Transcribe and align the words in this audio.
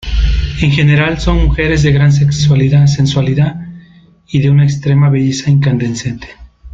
En 0.63 0.71
general 0.71 1.19
son 1.19 1.45
mujeres 1.45 1.83
de 1.83 1.91
gran 1.91 2.11
sensualidad 2.11 3.55
y 4.27 4.39
de 4.39 4.49
una 4.49 4.63
extrema 4.63 5.11
belleza 5.11 5.51
incandescente. 5.51 6.27